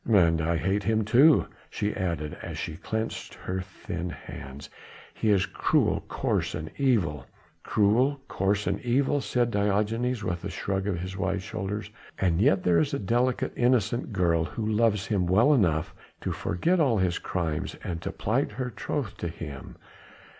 "And 0.09 0.41
I 0.41 0.57
hate 0.57 0.81
him, 0.81 1.05
too," 1.05 1.45
she 1.69 1.93
added, 1.93 2.35
as 2.41 2.57
she 2.57 2.75
clenched 2.75 3.35
her 3.35 3.61
thin 3.61 4.09
hands, 4.09 4.67
"he 5.13 5.29
is 5.29 5.45
cruel, 5.45 6.03
coarse 6.07 6.55
and 6.55 6.71
evil." 6.79 7.27
"Cruel, 7.61 8.19
coarse 8.27 8.65
and 8.65 8.79
evil?" 8.81 9.21
said 9.21 9.51
Diogenes 9.51 10.23
with 10.23 10.43
a 10.43 10.49
shrug 10.49 10.87
of 10.87 10.97
his 11.01 11.15
wide 11.15 11.43
shoulders, 11.43 11.91
"and 12.17 12.41
yet 12.41 12.63
there 12.63 12.79
is 12.79 12.95
a 12.95 12.97
delicate, 12.99 13.53
innocent 13.55 14.11
girl 14.11 14.43
who 14.45 14.65
loves 14.65 15.05
him 15.05 15.27
well 15.27 15.53
enough 15.53 15.93
to 16.21 16.31
forget 16.31 16.79
all 16.79 16.97
his 16.97 17.19
crimes 17.19 17.75
and 17.83 18.01
to 18.01 18.11
plight 18.11 18.53
her 18.53 18.71
troth 18.71 19.15
to 19.17 19.27
him. 19.27 19.75